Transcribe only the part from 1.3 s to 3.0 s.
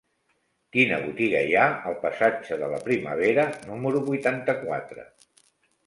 hi ha al passatge de la